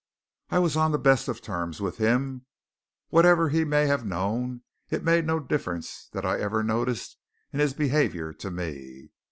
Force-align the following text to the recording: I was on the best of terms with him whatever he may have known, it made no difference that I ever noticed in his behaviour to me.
I 0.49 0.57
was 0.57 0.75
on 0.75 0.91
the 0.91 0.97
best 0.97 1.27
of 1.27 1.43
terms 1.43 1.79
with 1.79 1.97
him 1.97 2.47
whatever 3.09 3.49
he 3.49 3.63
may 3.63 3.85
have 3.85 4.03
known, 4.03 4.63
it 4.89 5.03
made 5.03 5.27
no 5.27 5.39
difference 5.39 6.09
that 6.11 6.25
I 6.25 6.39
ever 6.39 6.63
noticed 6.63 7.17
in 7.53 7.59
his 7.59 7.75
behaviour 7.75 8.33
to 8.33 8.49
me. 8.49 9.11